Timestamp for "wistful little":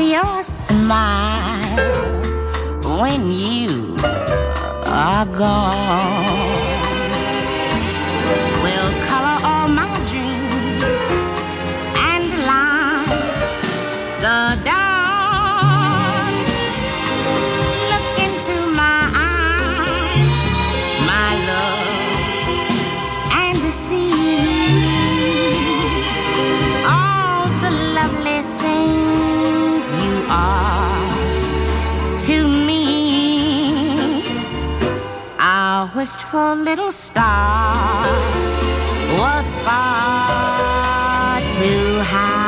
36.08-36.90